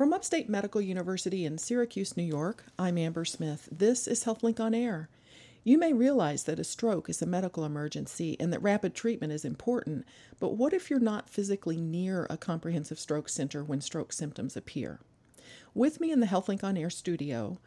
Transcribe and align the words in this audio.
From 0.00 0.14
Upstate 0.14 0.48
Medical 0.48 0.80
University 0.80 1.44
in 1.44 1.58
Syracuse, 1.58 2.16
New 2.16 2.22
York, 2.22 2.64
I'm 2.78 2.96
Amber 2.96 3.26
Smith. 3.26 3.68
This 3.70 4.08
is 4.08 4.24
HealthLink 4.24 4.58
on 4.58 4.72
Air. 4.72 5.10
You 5.62 5.76
may 5.76 5.92
realize 5.92 6.44
that 6.44 6.58
a 6.58 6.64
stroke 6.64 7.10
is 7.10 7.20
a 7.20 7.26
medical 7.26 7.66
emergency 7.66 8.34
and 8.40 8.50
that 8.50 8.62
rapid 8.62 8.94
treatment 8.94 9.34
is 9.34 9.44
important, 9.44 10.06
but 10.38 10.56
what 10.56 10.72
if 10.72 10.88
you're 10.88 11.00
not 11.00 11.28
physically 11.28 11.82
near 11.82 12.26
a 12.30 12.38
comprehensive 12.38 12.98
stroke 12.98 13.28
center 13.28 13.62
when 13.62 13.82
stroke 13.82 14.14
symptoms 14.14 14.56
appear? 14.56 15.00
With 15.74 16.00
me 16.00 16.10
in 16.10 16.20
the 16.20 16.26
HealthLink 16.28 16.64
on 16.64 16.78
Air 16.78 16.88
studio 16.88 17.58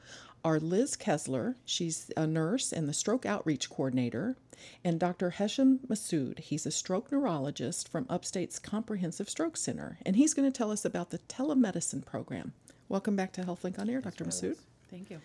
are 0.43 0.59
Liz 0.59 0.97
Keesler, 0.97 1.55
she's 1.63 2.11
a 2.17 2.27
nurse 2.27 2.71
and 2.73 2.87
the 2.87 2.93
stroke 2.93 3.25
outreach 3.25 3.69
coordinator, 3.69 4.35
and 4.83 4.99
Dr. 4.99 5.31
Hesham 5.31 5.79
Masoud, 5.87 6.39
He's 6.39 6.65
a 6.65 6.71
stroke 6.71 7.11
neurologist 7.11 7.87
from 7.87 8.05
Upstate's 8.09 8.59
Comprehensive 8.59 9.29
Stroke 9.29 9.55
Center, 9.55 9.99
and 10.05 10.15
he's 10.15 10.33
going 10.33 10.49
to 10.51 10.57
tell 10.57 10.71
us 10.71 10.83
about 10.83 11.11
the 11.11 11.19
telemedicine 11.19 12.05
program. 12.05 12.53
Welcome 12.89 13.15
back 13.15 13.31
to 13.33 13.41
HealthLink 13.41 13.79
on 13.79 13.89
Air, 13.89 14.01
Dr. 14.01 14.25
Masoud. 14.25 14.57
Thank 14.89 15.09
you. 15.09 15.21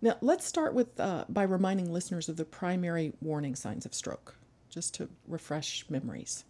Now, 0.00 0.16
let's 0.20 0.46
start 0.46 0.74
with 0.74 0.98
uh, 0.98 1.26
by 1.28 1.42
reminding 1.42 1.92
listeners 1.92 2.28
of 2.28 2.36
the 2.36 2.44
primary 2.44 3.12
warning 3.20 3.54
signs 3.54 3.84
of 3.84 3.94
stroke, 3.94 4.36
just 4.70 4.94
to 4.94 5.08
refresh 5.28 5.84
memories. 5.90 6.44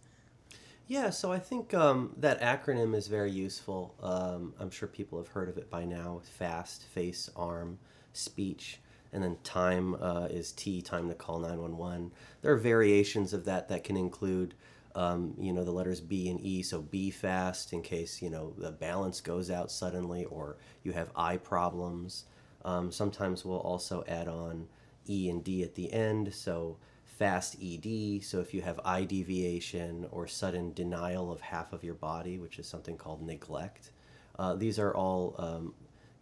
Yeah, 0.87 1.11
so 1.11 1.31
I 1.31 1.39
think 1.39 1.73
um, 1.73 2.13
that 2.17 2.41
acronym 2.41 2.95
is 2.95 3.07
very 3.07 3.31
useful. 3.31 3.95
Um, 4.01 4.53
I'm 4.59 4.69
sure 4.69 4.87
people 4.87 5.17
have 5.17 5.27
heard 5.27 5.49
of 5.49 5.57
it 5.57 5.69
by 5.69 5.85
now. 5.85 6.21
FAST, 6.23 6.83
face, 6.83 7.29
arm, 7.35 7.79
speech, 8.13 8.79
and 9.11 9.23
then 9.23 9.37
time 9.43 9.95
uh, 9.95 10.27
is 10.29 10.51
T, 10.51 10.81
time 10.81 11.07
to 11.09 11.15
call 11.15 11.39
911. 11.39 12.11
There 12.41 12.51
are 12.53 12.57
variations 12.57 13.33
of 13.33 13.45
that 13.45 13.69
that 13.69 13.83
can 13.83 13.95
include, 13.97 14.55
um, 14.95 15.35
you 15.39 15.53
know, 15.53 15.63
the 15.63 15.71
letters 15.71 16.01
B 16.01 16.29
and 16.29 16.41
E. 16.41 16.63
So 16.63 16.81
be 16.81 17.11
fast 17.11 17.73
in 17.73 17.81
case, 17.81 18.21
you 18.21 18.29
know, 18.29 18.53
the 18.57 18.71
balance 18.71 19.21
goes 19.21 19.51
out 19.51 19.71
suddenly 19.71 20.25
or 20.25 20.57
you 20.83 20.93
have 20.93 21.11
eye 21.15 21.37
problems. 21.37 22.25
Um, 22.65 22.91
sometimes 22.91 23.45
we'll 23.45 23.59
also 23.59 24.03
add 24.07 24.27
on 24.27 24.67
E 25.07 25.29
and 25.29 25.43
D 25.43 25.63
at 25.63 25.75
the 25.75 25.91
end. 25.93 26.33
So 26.33 26.77
fast 27.05 27.55
ED. 27.61 28.23
So 28.23 28.39
if 28.39 28.53
you 28.53 28.61
have 28.61 28.79
eye 28.83 29.03
deviation 29.03 30.07
or 30.11 30.27
sudden 30.27 30.73
denial 30.73 31.31
of 31.31 31.41
half 31.41 31.71
of 31.71 31.83
your 31.83 31.93
body, 31.93 32.39
which 32.39 32.57
is 32.59 32.67
something 32.67 32.97
called 32.97 33.21
neglect, 33.21 33.91
uh, 34.39 34.55
these 34.55 34.79
are 34.79 34.93
all, 34.95 35.35
um, 35.37 35.73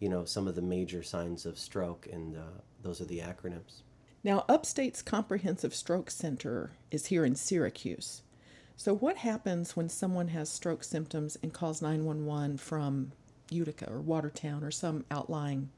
you 0.02 0.10
know, 0.10 0.26
some 0.26 0.48
of 0.48 0.56
the 0.56 0.62
major 0.62 1.04
signs 1.04 1.46
of 1.46 1.58
stroke, 1.58 2.08
and 2.12 2.36
uh, 2.36 2.60
those 2.82 3.00
are 3.00 3.06
the 3.06 3.20
acronyms. 3.20 3.84
Now, 4.24 4.44
Upstate's 4.50 5.02
Comprehensive 5.02 5.74
Stroke 5.74 6.10
Center 6.10 6.72
is 6.90 7.06
here 7.06 7.24
in 7.24 7.36
Syracuse. 7.36 8.24
So, 8.76 8.96
what 8.96 9.18
happens 9.18 9.76
when 9.76 9.90
someone 9.90 10.30
has 10.30 10.50
stroke 10.50 10.84
symptoms 10.84 11.38
and 11.44 11.54
calls 11.54 11.84
911 11.84 12.58
from 12.58 13.12
Utica 13.52 13.92
or 13.92 14.02
Watertown 14.02 14.64
or 14.64 14.72
some 14.72 15.06
outlying 15.12 15.70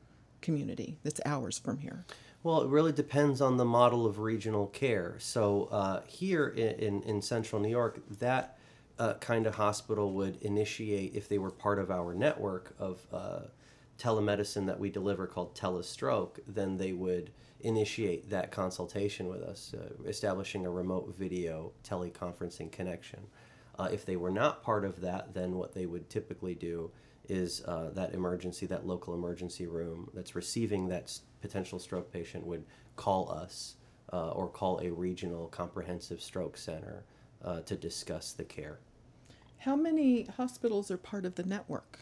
community 0.41 0.97
that's 1.03 1.19
hours 1.25 1.59
from 1.59 1.79
here? 1.79 2.05
Well, 2.43 2.61
it 2.61 2.69
really 2.69 2.91
depends 2.93 3.41
on 3.41 3.57
the 3.57 3.65
model 3.65 4.05
of 4.05 4.19
regional 4.19 4.67
care. 4.67 5.15
So 5.19 5.67
uh, 5.71 6.01
here 6.07 6.47
in, 6.47 6.79
in, 6.79 7.03
in, 7.03 7.21
central 7.21 7.61
New 7.61 7.69
York, 7.69 7.99
that 8.19 8.57
uh, 8.99 9.15
kind 9.15 9.47
of 9.47 9.55
hospital 9.55 10.13
would 10.13 10.41
initiate, 10.41 11.15
if 11.15 11.27
they 11.27 11.37
were 11.37 11.51
part 11.51 11.79
of 11.79 11.89
our 11.89 12.13
network 12.13 12.73
of 12.77 13.05
uh, 13.13 13.39
telemedicine 14.03 14.65
that 14.65 14.79
we 14.79 14.89
deliver 14.89 15.25
called 15.25 15.55
Telestroke, 15.55 16.39
then 16.47 16.77
they 16.77 16.91
would 16.91 17.31
initiate 17.61 18.29
that 18.29 18.51
consultation 18.51 19.27
with 19.27 19.41
us, 19.41 19.73
uh, 19.73 20.07
establishing 20.07 20.65
a 20.65 20.69
remote 20.69 21.15
video 21.17 21.71
teleconferencing 21.83 22.71
connection. 22.71 23.21
Uh, 23.79 23.89
if 23.91 24.05
they 24.05 24.17
were 24.17 24.31
not 24.31 24.61
part 24.61 24.83
of 24.83 24.99
that, 25.01 25.33
then 25.33 25.55
what 25.55 25.73
they 25.73 25.85
would 25.85 26.09
typically 26.09 26.53
do 26.53 26.91
is 27.29 27.63
uh, 27.63 27.89
that 27.93 28.13
emergency, 28.13 28.65
that 28.65 28.85
local 28.85 29.13
emergency 29.13 29.65
room 29.65 30.09
that's 30.13 30.35
receiving 30.35 30.89
that 30.89 31.17
potential 31.41 31.79
stroke 31.79 32.11
patient 32.11 32.45
would 32.45 32.65
call 32.97 33.31
us 33.31 33.75
uh, 34.11 34.31
or 34.31 34.49
call 34.49 34.79
a 34.79 34.91
regional 34.91 35.47
comprehensive 35.47 36.21
stroke 36.21 36.57
center 36.57 37.05
uh, 37.43 37.61
to 37.61 37.75
discuss 37.77 38.33
the 38.33 38.43
care. 38.43 38.79
How 39.59 39.77
many 39.77 40.23
hospitals 40.23 40.91
are 40.91 40.97
part 40.97 41.25
of 41.25 41.35
the 41.35 41.43
network? 41.43 41.99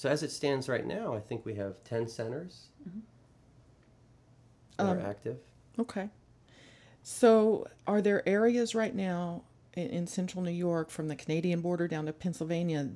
So, 0.00 0.08
as 0.08 0.22
it 0.22 0.30
stands 0.30 0.66
right 0.66 0.86
now, 0.86 1.12
I 1.12 1.20
think 1.20 1.44
we 1.44 1.56
have 1.56 1.84
10 1.84 2.08
centers 2.08 2.68
mm-hmm. 2.88 3.00
that 4.78 4.82
um, 4.82 4.96
are 4.96 5.06
active. 5.06 5.36
Okay. 5.78 6.08
So, 7.02 7.66
are 7.86 8.00
there 8.00 8.26
areas 8.26 8.74
right 8.74 8.94
now 8.94 9.42
in, 9.74 9.88
in 9.88 10.06
central 10.06 10.42
New 10.42 10.52
York, 10.52 10.88
from 10.88 11.08
the 11.08 11.16
Canadian 11.16 11.60
border 11.60 11.86
down 11.86 12.06
to 12.06 12.14
Pennsylvania, 12.14 12.88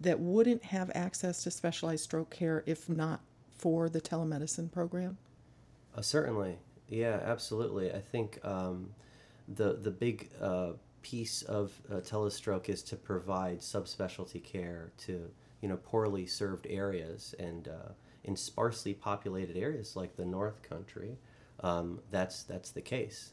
that 0.00 0.18
wouldn't 0.18 0.64
have 0.64 0.90
access 0.96 1.44
to 1.44 1.52
specialized 1.52 2.02
stroke 2.02 2.30
care 2.30 2.64
if 2.66 2.88
not 2.88 3.20
for 3.56 3.88
the 3.88 4.00
telemedicine 4.00 4.72
program? 4.72 5.16
Uh, 5.94 6.02
certainly, 6.02 6.58
yeah, 6.88 7.20
absolutely. 7.22 7.92
I 7.92 8.00
think 8.00 8.40
um, 8.42 8.90
the 9.46 9.74
the 9.74 9.92
big 9.92 10.28
uh, 10.40 10.72
piece 11.02 11.42
of 11.42 11.80
uh, 11.88 12.00
telestroke 12.00 12.68
is 12.68 12.82
to 12.82 12.96
provide 12.96 13.60
subspecialty 13.60 14.42
care 14.42 14.90
to 15.06 15.30
you 15.60 15.68
know 15.68 15.76
poorly 15.76 16.26
served 16.26 16.66
areas 16.68 17.34
and 17.38 17.68
uh, 17.68 17.92
in 18.24 18.36
sparsely 18.36 18.94
populated 18.94 19.56
areas 19.56 19.96
like 19.96 20.16
the 20.16 20.24
North 20.24 20.62
Country. 20.62 21.18
Um, 21.60 22.00
that's 22.10 22.42
that's 22.42 22.70
the 22.70 22.80
case. 22.80 23.32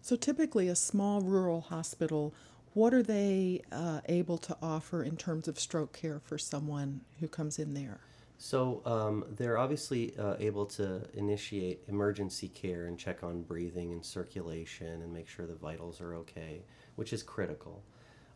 So 0.00 0.16
typically, 0.16 0.68
a 0.68 0.76
small 0.76 1.20
rural 1.20 1.60
hospital, 1.60 2.34
what 2.74 2.94
are 2.94 3.02
they 3.02 3.62
uh, 3.72 4.00
able 4.06 4.38
to 4.38 4.56
offer 4.62 5.02
in 5.02 5.16
terms 5.16 5.48
of 5.48 5.58
stroke 5.58 5.92
care 5.92 6.20
for 6.20 6.38
someone 6.38 7.00
who 7.20 7.28
comes 7.28 7.58
in 7.58 7.74
there? 7.74 8.00
So 8.40 8.82
um, 8.86 9.24
they're 9.36 9.58
obviously 9.58 10.16
uh, 10.16 10.36
able 10.38 10.64
to 10.66 11.02
initiate 11.14 11.82
emergency 11.88 12.48
care 12.48 12.86
and 12.86 12.96
check 12.96 13.24
on 13.24 13.42
breathing 13.42 13.92
and 13.92 14.04
circulation 14.04 15.02
and 15.02 15.12
make 15.12 15.26
sure 15.26 15.44
the 15.44 15.56
vitals 15.56 16.00
are 16.00 16.14
okay, 16.14 16.62
which 16.94 17.12
is 17.12 17.24
critical. 17.24 17.82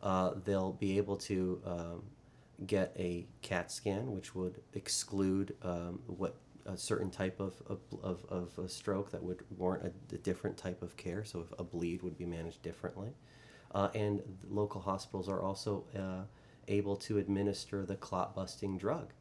Uh, 0.02 0.32
they'll 0.44 0.72
be 0.72 0.98
able 0.98 1.16
to 1.16 1.62
um, 1.64 2.02
get 2.66 2.94
a 2.98 3.26
CAT 3.42 3.70
scan, 3.70 4.12
which 4.12 4.34
would 4.34 4.62
exclude 4.74 5.54
um, 5.62 6.00
what 6.06 6.36
a 6.66 6.76
certain 6.76 7.10
type 7.10 7.40
of, 7.40 7.54
of, 8.02 8.24
of, 8.28 8.58
a 8.58 8.68
stroke 8.68 9.10
that 9.10 9.22
would 9.22 9.42
warrant 9.56 9.84
a, 9.84 10.14
a, 10.14 10.18
different 10.18 10.56
type 10.56 10.82
of 10.82 10.96
care. 10.96 11.24
So, 11.24 11.40
if 11.40 11.58
a 11.58 11.64
bleed 11.64 12.02
would 12.02 12.16
be 12.16 12.24
managed 12.24 12.62
differently. 12.62 13.10
Uh, 13.74 13.88
and 13.94 14.22
local 14.48 14.80
hospitals 14.80 15.28
are 15.28 15.42
also 15.42 15.84
uh, 15.98 16.22
able 16.68 16.96
to 16.96 17.18
administer 17.18 17.84
the 17.84 17.96
clot 17.96 18.34
busting 18.34 18.78
drug 18.78 19.12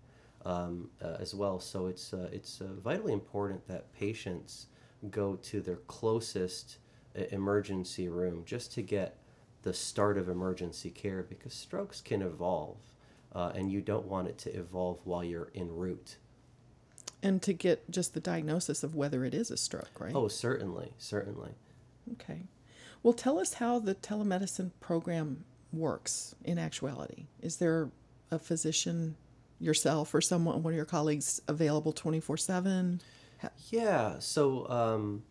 um, 0.46 0.90
uh, 1.01 1.18
as 1.19 1.34
well. 1.34 1.59
So, 1.59 1.88
it's, 1.88 2.13
uh, 2.13 2.30
it's 2.31 2.62
uh, 2.62 2.68
vitally 2.84 3.13
important 3.13 3.68
that 3.68 3.91
patients 3.94 4.68
go 5.09 5.35
to 5.35 5.62
their 5.62 5.78
closest 5.88 6.78
uh, 7.18 7.24
emergency 7.31 8.07
room 8.07 8.44
just 8.46 8.72
to 8.74 8.81
get 8.81 9.18
the 9.63 9.74
start 9.74 10.18
of 10.18 10.30
emergency 10.30 10.90
care 10.90 11.24
because 11.24 11.53
strokes 11.53 12.01
can 12.01 12.22
evolve. 12.22 12.78
And 13.34 13.72
you 13.72 13.81
don't 13.81 14.06
want 14.06 14.28
it 14.28 14.38
to 14.40 14.56
evolve 14.56 15.00
while 15.03 15.24
you're 15.24 15.52
en 15.56 15.69
route 15.69 16.18
and 17.24 17.42
to 17.44 17.53
get 17.53 17.90
just 17.90 18.14
the 18.14 18.19
diagnosis 18.19 18.84
of 18.84 18.96
whether 18.96 19.24
it 19.24 19.34
is 19.34 19.52
a 19.52 19.58
stroke, 19.58 20.00
right? 20.00 20.14
Oh, 20.16 20.28
certainly, 20.28 20.94
certainly. 20.97 21.52
Okay. 22.14 22.44
Well, 23.03 23.14
tell 23.14 23.40
us 23.40 23.56
how 23.56 23.80
the 23.80 23.96
telemedicine 23.96 24.72
program 24.80 25.44
works 25.72 26.36
in 26.44 26.58
actuality. 26.58 27.25
Is 27.42 27.58
there 27.58 27.90
a 28.30 28.40
physician 28.40 29.16
yourself 29.59 30.13
or 30.13 30.22
someone, 30.22 30.63
one 30.63 30.74
of 30.74 30.78
your 30.78 30.86
colleagues, 30.86 31.42
available 31.48 31.92
24 31.92 32.38
7? 32.38 33.02
Yeah. 33.69 34.19
So, 34.19 34.69
um, 34.69 35.24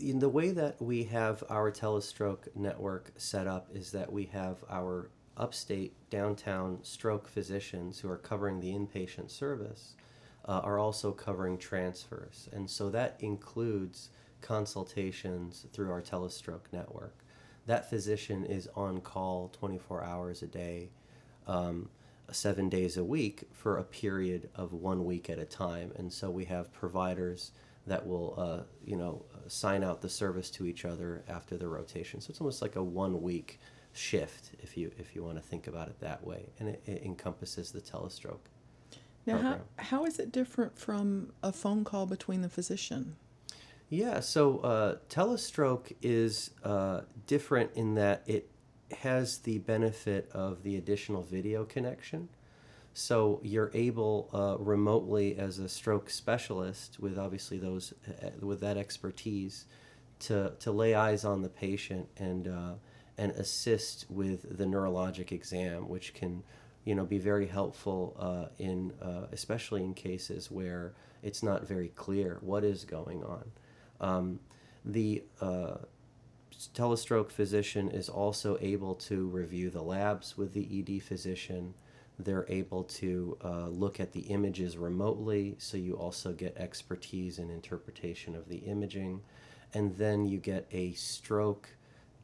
in 0.00 0.18
the 0.18 0.28
way 0.28 0.50
that 0.50 0.80
we 0.80 1.04
have 1.04 1.44
our 1.50 1.70
telestroke 1.70 2.48
network 2.54 3.12
set 3.16 3.46
up 3.46 3.68
is 3.74 3.92
that 3.92 4.12
we 4.12 4.24
have 4.26 4.64
our 4.70 5.10
upstate 5.36 5.94
downtown 6.10 6.78
stroke 6.82 7.28
physicians 7.28 8.00
who 8.00 8.10
are 8.10 8.16
covering 8.16 8.60
the 8.60 8.72
inpatient 8.72 9.30
service 9.30 9.94
uh, 10.46 10.60
are 10.60 10.78
also 10.78 11.12
covering 11.12 11.58
transfers. 11.58 12.48
And 12.52 12.68
so 12.68 12.90
that 12.90 13.16
includes 13.20 14.10
consultations 14.40 15.66
through 15.72 15.90
our 15.90 16.02
telestroke 16.02 16.72
network. 16.72 17.16
That 17.66 17.88
physician 17.88 18.44
is 18.44 18.68
on 18.76 19.00
call 19.00 19.48
24 19.58 20.04
hours 20.04 20.42
a 20.42 20.46
day, 20.46 20.90
um, 21.46 21.88
seven 22.30 22.68
days 22.68 22.96
a 22.96 23.04
week 23.04 23.44
for 23.52 23.78
a 23.78 23.84
period 23.84 24.50
of 24.54 24.72
one 24.72 25.04
week 25.04 25.30
at 25.30 25.38
a 25.38 25.46
time. 25.46 25.92
And 25.96 26.12
so 26.12 26.30
we 26.30 26.44
have 26.44 26.72
providers 26.72 27.52
that 27.86 28.06
will, 28.06 28.34
uh, 28.36 28.62
you 28.84 28.96
know, 28.96 29.24
sign 29.46 29.82
out 29.82 30.02
the 30.02 30.08
service 30.08 30.50
to 30.50 30.66
each 30.66 30.84
other 30.84 31.22
after 31.28 31.56
the 31.56 31.68
rotation. 31.68 32.20
So 32.20 32.30
it's 32.30 32.40
almost 32.40 32.62
like 32.62 32.76
a 32.76 32.82
one 32.82 33.22
week 33.22 33.58
shift, 33.94 34.50
if 34.62 34.76
you 34.76 34.90
if 34.98 35.14
you 35.14 35.24
want 35.24 35.36
to 35.36 35.42
think 35.42 35.66
about 35.66 35.88
it 35.88 36.00
that 36.00 36.26
way, 36.26 36.50
and 36.58 36.68
it, 36.68 36.82
it 36.84 37.02
encompasses 37.02 37.70
the 37.70 37.80
telestroke. 37.80 38.50
Now, 39.26 39.38
how, 39.38 39.60
how 39.76 40.04
is 40.04 40.18
it 40.18 40.30
different 40.32 40.78
from 40.78 41.32
a 41.42 41.50
phone 41.50 41.82
call 41.82 42.04
between 42.04 42.42
the 42.42 42.50
physician? 42.50 43.16
Yeah, 43.88 44.20
so 44.20 44.58
uh, 44.58 44.96
telestroke 45.08 45.92
is 46.02 46.50
uh, 46.62 47.02
different 47.26 47.70
in 47.74 47.94
that 47.94 48.22
it 48.26 48.50
has 48.98 49.38
the 49.38 49.58
benefit 49.58 50.30
of 50.32 50.62
the 50.62 50.76
additional 50.76 51.22
video 51.22 51.64
connection. 51.64 52.28
So 52.92 53.40
you're 53.42 53.70
able 53.74 54.28
uh, 54.32 54.62
remotely 54.62 55.36
as 55.36 55.58
a 55.58 55.68
stroke 55.68 56.10
specialist, 56.10 57.00
with 57.00 57.18
obviously 57.18 57.58
those 57.58 57.94
uh, 58.06 58.30
with 58.40 58.60
that 58.60 58.76
expertise, 58.76 59.64
to 60.20 60.52
to 60.60 60.70
lay 60.70 60.94
eyes 60.94 61.24
on 61.24 61.42
the 61.42 61.48
patient 61.48 62.08
and 62.16 62.48
uh, 62.48 62.72
and 63.16 63.32
assist 63.32 64.06
with 64.08 64.56
the 64.56 64.64
neurologic 64.64 65.32
exam, 65.32 65.88
which 65.88 66.14
can 66.14 66.42
you 66.84 66.94
know 66.94 67.04
be 67.04 67.18
very 67.18 67.46
helpful 67.46 68.16
uh, 68.18 68.46
in 68.58 68.92
uh, 69.02 69.26
especially 69.32 69.82
in 69.82 69.94
cases 69.94 70.50
where 70.50 70.94
it's 71.22 71.42
not 71.42 71.66
very 71.66 71.88
clear 71.88 72.38
what 72.40 72.64
is 72.64 72.84
going 72.84 73.24
on. 73.24 73.50
Um, 74.00 74.40
the 74.84 75.24
uh, 75.40 75.76
telestroke 76.74 77.30
physician 77.30 77.90
is 77.90 78.08
also 78.08 78.58
able 78.60 78.94
to 78.94 79.26
review 79.28 79.70
the 79.70 79.82
labs 79.82 80.36
with 80.36 80.52
the 80.52 80.68
ED 80.80 81.02
physician 81.02 81.74
they're 82.18 82.46
able 82.48 82.84
to 82.84 83.36
uh, 83.44 83.68
look 83.68 83.98
at 83.98 84.12
the 84.12 84.20
images 84.20 84.76
remotely, 84.76 85.56
so 85.58 85.76
you 85.76 85.94
also 85.94 86.32
get 86.32 86.56
expertise 86.56 87.38
in 87.38 87.50
interpretation 87.50 88.36
of 88.36 88.48
the 88.48 88.58
imaging. 88.58 89.22
And 89.72 89.96
then 89.96 90.24
you 90.24 90.38
get 90.38 90.68
a 90.70 90.92
stroke 90.92 91.70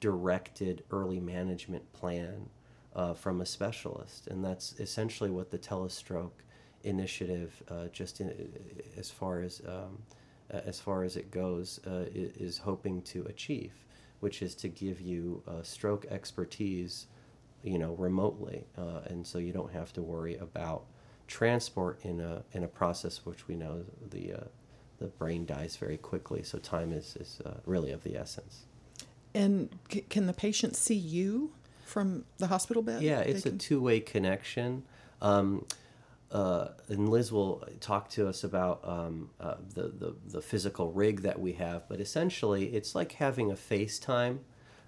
directed 0.01 0.83
early 0.91 1.21
management 1.21 1.93
plan 1.93 2.49
uh, 2.95 3.15
from 3.15 3.41
a 3.41 3.47
specialist. 3.47 4.27
And 4.27 4.45
that's 4.45 4.75
essentially 4.81 5.31
what 5.31 5.51
the 5.51 5.59
telestroke 5.59 6.43
initiative, 6.83 7.63
uh, 7.71 7.87
just 7.93 8.21
in, 8.21 8.53
as 8.97 9.11
far 9.11 9.41
as 9.43 9.63
um, 9.67 10.03
as 10.51 10.81
far 10.81 11.05
as 11.05 11.17
it 11.17 11.31
goes, 11.31 11.79
uh, 11.87 12.07
is 12.13 12.59
hoping 12.59 13.03
to 13.03 13.23
achieve, 13.27 13.73
which 14.19 14.43
is 14.43 14.57
to 14.57 14.69
give 14.69 15.01
you 15.01 15.43
uh, 15.47 15.63
stroke 15.63 16.07
expertise 16.11 17.07
you 17.63 17.79
know, 17.79 17.95
remotely, 17.95 18.65
uh, 18.79 19.01
and 19.07 19.27
so 19.27 19.39
you 19.39 19.53
don't 19.53 19.73
have 19.73 19.93
to 19.93 20.03
worry 20.03 20.37
about 20.37 20.85
transport 21.27 22.01
in 22.03 22.21
a 22.21 22.43
in 22.53 22.65
a 22.65 22.69
process 22.69 23.25
which 23.25 23.47
we 23.47 23.55
know 23.55 23.85
the 24.11 24.33
the 24.99 25.07
brain 25.07 25.47
dies 25.47 25.77
very 25.77 25.97
quickly. 25.97 26.43
So 26.43 26.59
time 26.59 26.93
is 26.93 27.17
is 27.17 27.41
uh, 27.45 27.55
really 27.67 27.93
of 27.93 28.03
the 28.03 28.17
essence. 28.17 28.67
And 29.35 29.71
c- 29.91 30.03
can 30.03 30.27
the 30.27 30.33
patient 30.33 30.77
see 30.77 30.95
you 30.95 31.53
from 31.85 32.25
the 32.39 32.49
hospital 32.49 32.83
bed? 32.83 33.03
Yeah, 33.03 33.21
it's 33.21 33.47
a 33.47 33.53
two 33.53 33.81
way 33.81 34.01
connection. 34.01 34.85
Um, 35.21 35.67
uh, 36.31 36.69
and 36.89 37.09
Liz 37.09 37.33
will 37.33 37.65
talk 37.81 38.09
to 38.11 38.29
us 38.29 38.45
about 38.45 38.81
um, 38.85 39.31
uh, 39.41 39.57
the, 39.75 39.89
the, 39.89 40.15
the 40.27 40.41
physical 40.41 40.93
rig 40.93 41.23
that 41.23 41.41
we 41.41 41.55
have, 41.55 41.89
but 41.89 42.01
essentially 42.01 42.67
it's 42.67 42.95
like 42.95 43.13
having 43.13 43.51
a 43.51 43.55
FaceTime 43.55 44.39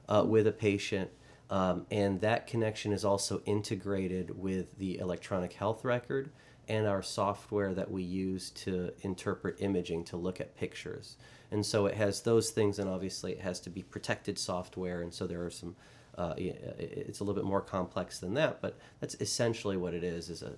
uh, 0.08 0.24
with 0.24 0.46
a 0.46 0.52
patient 0.52 1.10
um, 1.52 1.84
and 1.90 2.22
that 2.22 2.46
connection 2.46 2.94
is 2.94 3.04
also 3.04 3.42
integrated 3.44 4.38
with 4.40 4.78
the 4.78 4.98
electronic 4.98 5.52
health 5.52 5.84
record 5.84 6.30
and 6.68 6.86
our 6.86 7.02
software 7.02 7.74
that 7.74 7.90
we 7.90 8.02
use 8.02 8.50
to 8.50 8.92
interpret 9.02 9.56
imaging 9.60 10.04
to 10.04 10.16
look 10.16 10.40
at 10.40 10.56
pictures. 10.56 11.16
And 11.50 11.66
so 11.66 11.86
it 11.86 11.94
has 11.96 12.22
those 12.22 12.50
things, 12.50 12.78
and 12.78 12.88
obviously 12.88 13.32
it 13.32 13.40
has 13.40 13.60
to 13.60 13.70
be 13.70 13.82
protected 13.82 14.38
software. 14.38 15.02
And 15.02 15.12
so 15.12 15.26
there 15.26 15.44
are 15.44 15.50
some, 15.50 15.76
uh, 16.16 16.34
it's 16.38 17.20
a 17.20 17.24
little 17.24 17.34
bit 17.34 17.44
more 17.44 17.60
complex 17.60 18.18
than 18.20 18.34
that, 18.34 18.62
but 18.62 18.78
that's 19.00 19.16
essentially 19.20 19.76
what 19.76 19.92
it 19.92 20.04
is: 20.04 20.30
is 20.30 20.42
a, 20.42 20.52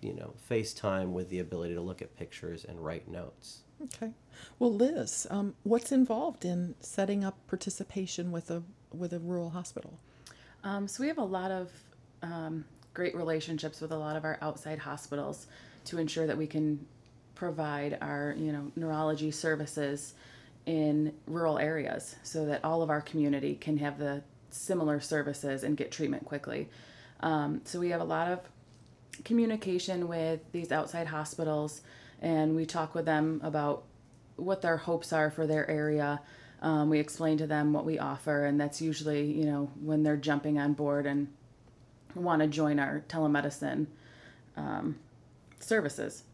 you 0.00 0.14
know, 0.14 0.32
FaceTime 0.50 1.10
with 1.10 1.28
the 1.28 1.40
ability 1.40 1.74
to 1.74 1.80
look 1.80 2.00
at 2.00 2.16
pictures 2.16 2.64
and 2.64 2.82
write 2.82 3.08
notes. 3.08 3.58
Okay. 3.82 4.10
Well, 4.58 4.72
Liz, 4.72 5.26
um, 5.30 5.54
what's 5.62 5.92
involved 5.92 6.44
in 6.44 6.74
setting 6.80 7.24
up 7.24 7.36
participation 7.46 8.32
with 8.32 8.50
a 8.50 8.62
with 8.92 9.12
a 9.12 9.18
rural 9.18 9.50
hospital? 9.50 9.98
Um, 10.64 10.88
so 10.88 11.02
we 11.02 11.08
have 11.08 11.18
a 11.18 11.24
lot 11.24 11.50
of 11.50 11.70
um, 12.22 12.64
great 12.98 13.14
relationships 13.14 13.80
with 13.80 13.92
a 13.92 13.96
lot 13.96 14.16
of 14.16 14.24
our 14.24 14.36
outside 14.42 14.76
hospitals 14.76 15.46
to 15.84 15.98
ensure 15.98 16.26
that 16.26 16.36
we 16.36 16.48
can 16.48 16.84
provide 17.36 17.96
our 18.00 18.34
you 18.36 18.50
know 18.50 18.72
neurology 18.74 19.30
services 19.30 20.14
in 20.66 21.14
rural 21.28 21.60
areas 21.60 22.16
so 22.24 22.46
that 22.46 22.64
all 22.64 22.82
of 22.82 22.90
our 22.90 23.00
community 23.00 23.54
can 23.54 23.76
have 23.76 24.00
the 24.00 24.20
similar 24.50 24.98
services 24.98 25.62
and 25.62 25.76
get 25.76 25.92
treatment 25.92 26.24
quickly. 26.24 26.68
Um, 27.20 27.60
so 27.64 27.78
we 27.78 27.90
have 27.90 28.00
a 28.00 28.10
lot 28.16 28.32
of 28.32 28.40
communication 29.24 30.08
with 30.08 30.40
these 30.50 30.72
outside 30.72 31.06
hospitals 31.06 31.82
and 32.20 32.56
we 32.56 32.66
talk 32.66 32.96
with 32.96 33.04
them 33.04 33.40
about 33.44 33.84
what 34.34 34.60
their 34.60 34.76
hopes 34.76 35.12
are 35.12 35.30
for 35.30 35.46
their 35.46 35.70
area 35.70 36.20
um, 36.60 36.90
we 36.90 36.98
explain 36.98 37.38
to 37.38 37.46
them 37.46 37.72
what 37.72 37.84
we 37.84 37.98
offer, 37.98 38.44
and 38.44 38.60
that's 38.60 38.82
usually, 38.82 39.30
you 39.30 39.44
know, 39.44 39.70
when 39.80 40.02
they're 40.02 40.16
jumping 40.16 40.58
on 40.58 40.72
board 40.72 41.06
and 41.06 41.28
want 42.18 42.42
to 42.42 42.48
join 42.48 42.78
our 42.78 43.02
telemedicine 43.08 43.86
um, 44.56 44.96
services. 45.60 46.24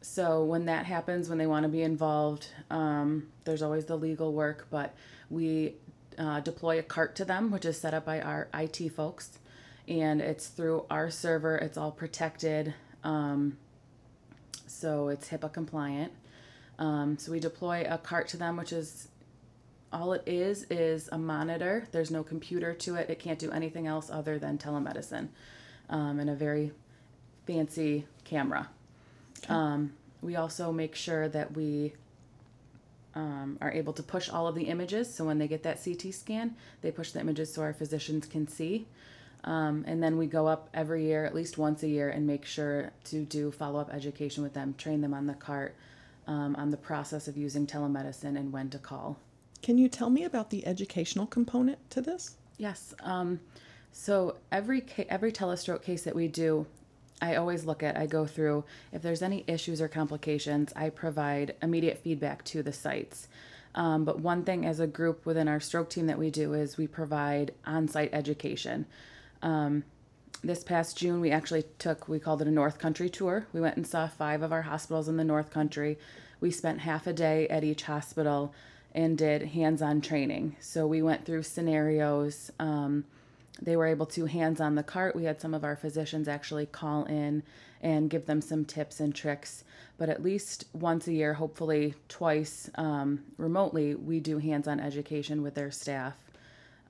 So 0.00 0.44
when 0.44 0.66
that 0.66 0.84
happens, 0.86 1.28
when 1.28 1.38
they 1.38 1.46
want 1.46 1.62
to 1.62 1.68
be 1.68 1.82
involved, 1.82 2.48
um, 2.70 3.28
there's 3.44 3.62
always 3.62 3.86
the 3.86 3.96
legal 3.96 4.32
work, 4.32 4.66
but 4.70 4.94
we 5.30 5.74
uh, 6.18 6.40
deploy 6.40 6.78
a 6.78 6.82
cart 6.82 7.16
to 7.16 7.24
them, 7.24 7.50
which 7.50 7.64
is 7.64 7.80
set 7.80 7.94
up 7.94 8.04
by 8.04 8.20
our 8.20 8.48
IT 8.52 8.90
folks, 8.90 9.38
and 9.88 10.20
it's 10.20 10.48
through 10.48 10.84
our 10.90 11.10
server. 11.10 11.56
It's 11.56 11.78
all 11.78 11.90
protected, 11.90 12.74
um, 13.02 13.56
so 14.66 15.08
it's 15.08 15.28
HIPAA 15.28 15.52
compliant. 15.52 16.12
Um, 16.78 17.16
so 17.18 17.32
we 17.32 17.40
deploy 17.40 17.86
a 17.88 17.98
cart 17.98 18.28
to 18.28 18.36
them, 18.36 18.56
which 18.56 18.72
is 18.72 19.08
all 19.94 20.12
it 20.12 20.22
is 20.26 20.66
is 20.70 21.08
a 21.12 21.18
monitor. 21.18 21.86
There's 21.92 22.10
no 22.10 22.22
computer 22.22 22.74
to 22.74 22.96
it. 22.96 23.08
It 23.08 23.18
can't 23.18 23.38
do 23.38 23.50
anything 23.52 23.86
else 23.86 24.10
other 24.10 24.38
than 24.38 24.58
telemedicine 24.58 25.28
um, 25.88 26.18
and 26.18 26.28
a 26.28 26.34
very 26.34 26.72
fancy 27.46 28.04
camera. 28.24 28.68
Okay. 29.44 29.54
Um, 29.54 29.92
we 30.20 30.36
also 30.36 30.72
make 30.72 30.94
sure 30.94 31.28
that 31.28 31.54
we 31.54 31.92
um, 33.14 33.58
are 33.60 33.70
able 33.70 33.92
to 33.92 34.02
push 34.02 34.28
all 34.28 34.48
of 34.48 34.54
the 34.54 34.64
images. 34.64 35.14
So 35.14 35.24
when 35.24 35.38
they 35.38 35.46
get 35.46 35.62
that 35.62 35.82
CT 35.82 36.12
scan, 36.12 36.56
they 36.82 36.90
push 36.90 37.12
the 37.12 37.20
images 37.20 37.54
so 37.54 37.62
our 37.62 37.72
physicians 37.72 38.26
can 38.26 38.48
see. 38.48 38.86
Um, 39.44 39.84
and 39.86 40.02
then 40.02 40.16
we 40.16 40.26
go 40.26 40.46
up 40.46 40.70
every 40.72 41.04
year, 41.04 41.24
at 41.24 41.34
least 41.34 41.58
once 41.58 41.82
a 41.82 41.88
year, 41.88 42.08
and 42.08 42.26
make 42.26 42.46
sure 42.46 42.92
to 43.04 43.24
do 43.24 43.50
follow 43.52 43.78
up 43.78 43.92
education 43.92 44.42
with 44.42 44.54
them, 44.54 44.74
train 44.78 45.02
them 45.02 45.12
on 45.12 45.26
the 45.26 45.34
cart, 45.34 45.74
um, 46.26 46.56
on 46.56 46.70
the 46.70 46.78
process 46.78 47.28
of 47.28 47.36
using 47.36 47.66
telemedicine, 47.66 48.38
and 48.38 48.52
when 48.52 48.70
to 48.70 48.78
call. 48.78 49.18
Can 49.64 49.78
you 49.78 49.88
tell 49.88 50.10
me 50.10 50.24
about 50.24 50.50
the 50.50 50.66
educational 50.66 51.24
component 51.24 51.78
to 51.88 52.02
this? 52.02 52.36
Yes. 52.58 52.92
Um, 53.00 53.40
so 53.92 54.36
every 54.52 54.82
ca- 54.82 55.06
every 55.08 55.32
telestroke 55.32 55.80
case 55.80 56.02
that 56.02 56.14
we 56.14 56.28
do, 56.28 56.66
I 57.22 57.36
always 57.36 57.64
look 57.64 57.82
at. 57.82 57.96
I 57.96 58.04
go 58.04 58.26
through 58.26 58.64
if 58.92 59.00
there's 59.00 59.22
any 59.22 59.42
issues 59.46 59.80
or 59.80 59.88
complications. 59.88 60.70
I 60.76 60.90
provide 60.90 61.54
immediate 61.62 61.96
feedback 61.96 62.44
to 62.44 62.62
the 62.62 62.74
sites. 62.74 63.26
Um, 63.74 64.04
but 64.04 64.20
one 64.20 64.44
thing 64.44 64.66
as 64.66 64.80
a 64.80 64.86
group 64.86 65.24
within 65.24 65.48
our 65.48 65.60
stroke 65.60 65.88
team 65.88 66.08
that 66.08 66.18
we 66.18 66.30
do 66.30 66.52
is 66.52 66.76
we 66.76 66.86
provide 66.86 67.54
on-site 67.64 68.10
education. 68.12 68.84
Um, 69.40 69.84
this 70.42 70.62
past 70.62 70.98
June, 70.98 71.22
we 71.22 71.30
actually 71.30 71.64
took, 71.78 72.06
we 72.06 72.18
called 72.20 72.42
it 72.42 72.48
a 72.48 72.50
North 72.50 72.78
Country 72.78 73.08
tour. 73.08 73.46
We 73.54 73.62
went 73.62 73.78
and 73.78 73.86
saw 73.86 74.08
five 74.08 74.42
of 74.42 74.52
our 74.52 74.62
hospitals 74.62 75.08
in 75.08 75.16
the 75.16 75.24
North 75.24 75.50
Country. 75.50 75.96
We 76.38 76.50
spent 76.50 76.80
half 76.80 77.06
a 77.06 77.14
day 77.14 77.48
at 77.48 77.64
each 77.64 77.84
hospital 77.84 78.54
and 78.94 79.18
did 79.18 79.42
hands 79.42 79.82
on 79.82 80.00
training. 80.00 80.56
So 80.60 80.86
we 80.86 81.02
went 81.02 81.24
through 81.24 81.42
scenarios. 81.42 82.50
Um, 82.58 83.04
they 83.60 83.76
were 83.76 83.86
able 83.86 84.06
to 84.06 84.26
hands 84.26 84.60
on 84.60 84.74
the 84.74 84.82
cart. 84.82 85.16
We 85.16 85.24
had 85.24 85.40
some 85.40 85.54
of 85.54 85.64
our 85.64 85.76
physicians 85.76 86.28
actually 86.28 86.66
call 86.66 87.04
in 87.04 87.42
and 87.80 88.10
give 88.10 88.26
them 88.26 88.40
some 88.40 88.64
tips 88.64 89.00
and 89.00 89.14
tricks. 89.14 89.64
But 89.98 90.08
at 90.08 90.22
least 90.22 90.66
once 90.72 91.06
a 91.06 91.12
year, 91.12 91.34
hopefully 91.34 91.94
twice 92.08 92.70
um, 92.76 93.24
remotely, 93.36 93.94
we 93.94 94.20
do 94.20 94.38
hands 94.38 94.66
on 94.66 94.80
education 94.80 95.42
with 95.42 95.54
their 95.54 95.70
staff. 95.70 96.14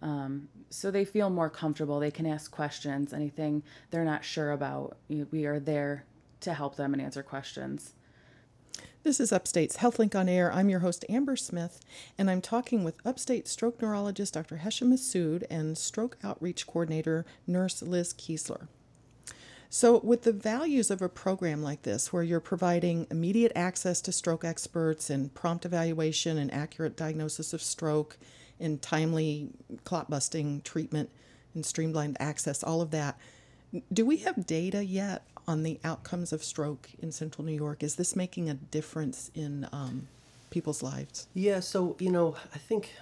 Um, 0.00 0.48
so 0.70 0.90
they 0.90 1.04
feel 1.04 1.30
more 1.30 1.50
comfortable. 1.50 2.00
They 2.00 2.10
can 2.10 2.26
ask 2.26 2.50
questions, 2.50 3.12
anything 3.12 3.62
they're 3.90 4.04
not 4.04 4.24
sure 4.24 4.52
about. 4.52 4.96
We 5.08 5.46
are 5.46 5.60
there 5.60 6.04
to 6.40 6.52
help 6.52 6.76
them 6.76 6.92
and 6.92 7.02
answer 7.02 7.22
questions. 7.22 7.94
This 9.04 9.20
is 9.20 9.32
Upstate's 9.32 9.76
HealthLink 9.76 10.14
on 10.14 10.30
Air. 10.30 10.50
I'm 10.50 10.70
your 10.70 10.80
host, 10.80 11.04
Amber 11.10 11.36
Smith, 11.36 11.80
and 12.16 12.30
I'm 12.30 12.40
talking 12.40 12.84
with 12.84 13.04
Upstate 13.04 13.46
stroke 13.46 13.82
neurologist 13.82 14.32
Dr. 14.32 14.56
Hesham 14.56 14.90
Masoud 14.90 15.44
and 15.50 15.76
stroke 15.76 16.16
outreach 16.24 16.66
coordinator, 16.66 17.26
nurse 17.46 17.82
Liz 17.82 18.14
Keesler. 18.14 18.68
So, 19.68 19.98
with 19.98 20.22
the 20.22 20.32
values 20.32 20.90
of 20.90 21.02
a 21.02 21.08
program 21.08 21.62
like 21.62 21.82
this, 21.82 22.12
where 22.12 22.22
you're 22.22 22.40
providing 22.40 23.06
immediate 23.10 23.52
access 23.54 24.00
to 24.02 24.12
stroke 24.12 24.44
experts 24.44 25.10
and 25.10 25.34
prompt 25.34 25.66
evaluation 25.66 26.38
and 26.38 26.50
accurate 26.54 26.96
diagnosis 26.96 27.52
of 27.52 27.60
stroke 27.60 28.16
and 28.58 28.80
timely 28.80 29.50
clot 29.84 30.08
busting 30.08 30.62
treatment 30.62 31.10
and 31.54 31.66
streamlined 31.66 32.16
access, 32.20 32.62
all 32.62 32.80
of 32.80 32.90
that, 32.92 33.18
do 33.92 34.06
we 34.06 34.18
have 34.18 34.46
data 34.46 34.84
yet 34.84 35.26
on 35.46 35.62
the 35.62 35.78
outcomes 35.84 36.32
of 36.32 36.42
stroke 36.42 36.90
in 36.98 37.12
central 37.12 37.44
New 37.44 37.54
York? 37.54 37.82
Is 37.82 37.96
this 37.96 38.16
making 38.16 38.48
a 38.48 38.54
difference 38.54 39.30
in 39.34 39.68
um, 39.72 40.08
people's 40.50 40.82
lives? 40.82 41.28
Yeah, 41.34 41.60
so 41.60 41.96
you 41.98 42.10
know, 42.10 42.36
I 42.54 42.58
think 42.58 42.92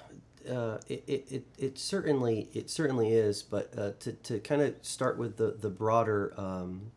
uh, 0.50 0.78
it, 0.88 1.04
it, 1.06 1.46
it 1.58 1.78
certainly 1.78 2.48
it 2.52 2.70
certainly 2.70 3.12
is, 3.12 3.42
but 3.42 3.72
uh, 3.78 3.92
to, 4.00 4.12
to 4.12 4.38
kind 4.40 4.62
of 4.62 4.74
start 4.82 5.18
with 5.18 5.36
the 5.36 5.56
the 5.60 5.70
broader 5.70 6.32
um, 6.36 6.92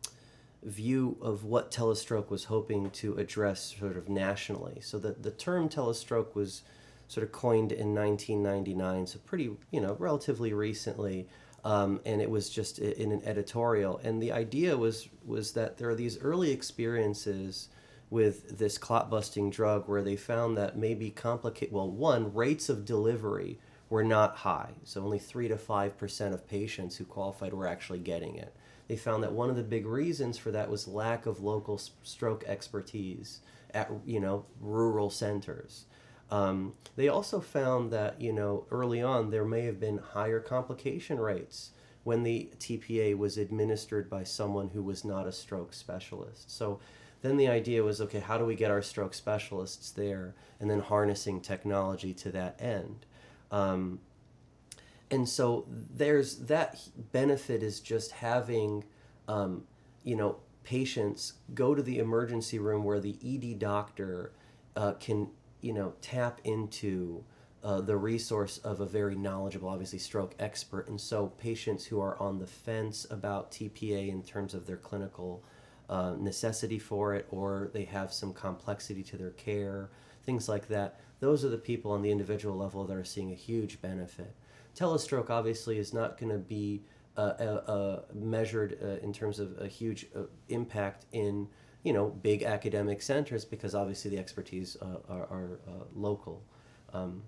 view 0.66 1.16
of 1.22 1.44
what 1.44 1.70
telestroke 1.70 2.28
was 2.28 2.44
hoping 2.44 2.90
to 2.90 3.14
address 3.14 3.76
sort 3.78 3.96
of 3.96 4.08
nationally. 4.08 4.80
So 4.80 4.98
the, 4.98 5.12
the 5.12 5.30
term 5.30 5.68
telestroke 5.68 6.34
was 6.34 6.62
sort 7.08 7.24
of 7.24 7.30
coined 7.30 7.70
in 7.70 7.94
1999, 7.94 9.06
so 9.06 9.18
pretty, 9.24 9.56
you 9.70 9.80
know, 9.80 9.96
relatively 9.98 10.52
recently. 10.52 11.28
Um, 11.66 12.00
and 12.06 12.22
it 12.22 12.30
was 12.30 12.48
just 12.48 12.78
in 12.78 13.10
an 13.10 13.22
editorial. 13.24 14.00
And 14.04 14.22
the 14.22 14.30
idea 14.30 14.76
was 14.76 15.08
was 15.24 15.50
that 15.54 15.78
there 15.78 15.90
are 15.90 15.96
these 15.96 16.16
early 16.20 16.52
experiences 16.52 17.70
with 18.08 18.56
this 18.58 18.78
clot 18.78 19.10
busting 19.10 19.50
drug 19.50 19.88
where 19.88 20.02
they 20.02 20.14
found 20.14 20.56
that 20.56 20.78
maybe 20.78 21.10
complicate 21.10 21.72
well 21.72 21.90
one 21.90 22.32
rates 22.32 22.68
of 22.68 22.84
delivery 22.84 23.58
were 23.90 24.04
not 24.04 24.36
high. 24.36 24.74
So 24.84 25.02
only 25.02 25.18
3 25.18 25.48
to 25.48 25.56
5% 25.56 26.32
of 26.32 26.48
patients 26.48 26.96
who 26.96 27.04
qualified 27.04 27.52
were 27.52 27.66
actually 27.66 27.98
getting 27.98 28.36
it. 28.36 28.54
They 28.86 28.96
found 28.96 29.24
that 29.24 29.32
one 29.32 29.50
of 29.50 29.56
the 29.56 29.64
big 29.64 29.86
reasons 29.86 30.38
for 30.38 30.52
that 30.52 30.70
was 30.70 30.86
lack 30.86 31.26
of 31.26 31.40
local 31.40 31.80
stroke 32.04 32.44
expertise 32.46 33.40
at 33.74 33.90
you 34.06 34.20
know 34.20 34.44
rural 34.60 35.10
centers 35.10 35.86
um, 36.30 36.74
they 36.96 37.08
also 37.08 37.40
found 37.40 37.92
that 37.92 38.20
you 38.20 38.32
know 38.32 38.66
early 38.70 39.02
on 39.02 39.30
there 39.30 39.44
may 39.44 39.62
have 39.62 39.78
been 39.78 39.98
higher 39.98 40.40
complication 40.40 41.20
rates 41.20 41.70
when 42.04 42.22
the 42.22 42.50
TPA 42.58 43.16
was 43.16 43.36
administered 43.36 44.08
by 44.08 44.22
someone 44.22 44.68
who 44.68 44.82
was 44.82 45.04
not 45.04 45.26
a 45.26 45.32
stroke 45.32 45.72
specialist. 45.72 46.48
So 46.56 46.78
then 47.22 47.36
the 47.36 47.48
idea 47.48 47.82
was 47.82 48.00
okay, 48.00 48.20
how 48.20 48.38
do 48.38 48.44
we 48.44 48.54
get 48.54 48.70
our 48.70 48.82
stroke 48.82 49.12
specialists 49.12 49.90
there, 49.90 50.34
and 50.60 50.70
then 50.70 50.80
harnessing 50.80 51.40
technology 51.40 52.14
to 52.14 52.30
that 52.30 52.60
end. 52.60 53.06
Um, 53.50 54.00
and 55.10 55.28
so 55.28 55.66
there's 55.68 56.36
that 56.46 56.80
benefit 57.12 57.62
is 57.62 57.80
just 57.80 58.12
having, 58.12 58.84
um, 59.28 59.64
you 60.02 60.16
know, 60.16 60.36
patients 60.62 61.34
go 61.54 61.74
to 61.74 61.82
the 61.82 61.98
emergency 61.98 62.58
room 62.58 62.84
where 62.84 63.00
the 63.00 63.16
ED 63.24 63.58
doctor 63.58 64.32
uh, 64.74 64.92
can 64.92 65.28
you 65.66 65.72
know 65.72 65.92
tap 66.00 66.40
into 66.44 67.24
uh, 67.64 67.80
the 67.80 67.96
resource 67.96 68.58
of 68.58 68.80
a 68.80 68.86
very 68.86 69.16
knowledgeable, 69.16 69.68
obviously 69.68 69.98
stroke 69.98 70.36
expert, 70.38 70.88
and 70.88 71.00
so 71.00 71.26
patients 71.38 71.84
who 71.84 72.00
are 72.00 72.16
on 72.20 72.38
the 72.38 72.46
fence 72.46 73.04
about 73.10 73.50
TPA 73.50 74.08
in 74.08 74.22
terms 74.22 74.54
of 74.54 74.64
their 74.66 74.76
clinical 74.76 75.42
uh, 75.90 76.14
necessity 76.16 76.78
for 76.78 77.14
it, 77.14 77.26
or 77.30 77.70
they 77.72 77.82
have 77.82 78.12
some 78.12 78.32
complexity 78.32 79.02
to 79.02 79.16
their 79.16 79.30
care, 79.30 79.90
things 80.24 80.48
like 80.48 80.68
that. 80.68 81.00
Those 81.18 81.44
are 81.44 81.48
the 81.48 81.58
people 81.58 81.90
on 81.90 82.02
the 82.02 82.12
individual 82.12 82.56
level 82.56 82.84
that 82.84 82.96
are 82.96 83.04
seeing 83.04 83.32
a 83.32 83.34
huge 83.34 83.82
benefit. 83.82 84.32
Telestroke 84.76 85.30
obviously 85.30 85.78
is 85.78 85.92
not 85.92 86.20
going 86.20 86.30
to 86.30 86.38
be 86.38 86.82
uh, 87.16 87.96
measured 88.14 88.78
uh, 88.80 89.04
in 89.04 89.12
terms 89.12 89.40
of 89.40 89.58
a 89.58 89.66
huge 89.66 90.06
uh, 90.14 90.20
impact 90.48 91.06
in 91.12 91.48
you 91.86 91.92
know 91.92 92.08
big 92.08 92.42
academic 92.42 93.00
centers 93.00 93.44
because 93.44 93.72
obviously 93.72 94.10
the 94.10 94.18
expertise 94.18 94.76
uh, 94.82 94.96
are, 95.08 95.22
are 95.30 95.60
uh, 95.68 95.84
local. 95.94 96.42
Um, 96.92 97.22